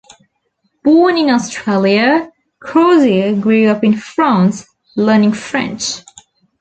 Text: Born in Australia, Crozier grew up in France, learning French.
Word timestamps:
Born 0.83 1.15
in 1.15 1.29
Australia, 1.29 2.31
Crozier 2.59 3.35
grew 3.35 3.67
up 3.67 3.83
in 3.83 3.95
France, 3.95 4.65
learning 4.95 5.33
French. 5.33 6.01